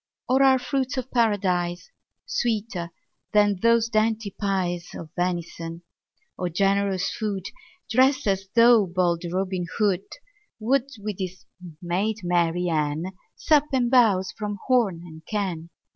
[0.27, 1.91] Or are fruits of Paradise
[2.25, 2.89] Sweeter
[3.33, 5.83] than those dainty pies Of venison?
[6.39, 7.43] O generous food!
[7.87, 10.21] Drest as though bold Robin Hood 10
[10.61, 11.45] Would, with his
[11.83, 15.69] maid Marian, Sup and bowse from horn and can.